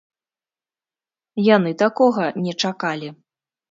[1.55, 3.09] Яны такога не чакалі.